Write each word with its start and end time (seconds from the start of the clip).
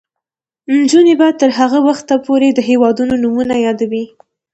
نجونې 0.79 1.13
به 1.19 1.27
تر 1.39 1.49
هغه 1.59 1.79
وخته 1.87 2.15
پورې 2.25 2.47
د 2.53 2.59
هیوادونو 2.69 3.13
نومونه 3.23 3.55
یادوي. 3.65 4.05